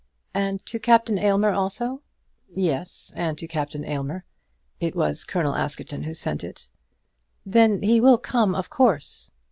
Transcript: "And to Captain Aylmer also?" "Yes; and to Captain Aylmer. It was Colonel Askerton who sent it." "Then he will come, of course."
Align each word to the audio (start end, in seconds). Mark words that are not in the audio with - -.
"And 0.33 0.65
to 0.65 0.79
Captain 0.79 1.19
Aylmer 1.19 1.51
also?" 1.51 2.01
"Yes; 2.51 3.13
and 3.15 3.37
to 3.37 3.45
Captain 3.47 3.85
Aylmer. 3.85 4.23
It 4.79 4.95
was 4.95 5.23
Colonel 5.23 5.53
Askerton 5.53 6.05
who 6.05 6.15
sent 6.15 6.43
it." 6.43 6.71
"Then 7.45 7.83
he 7.83 8.01
will 8.01 8.17
come, 8.17 8.55
of 8.55 8.71
course." 8.71 9.29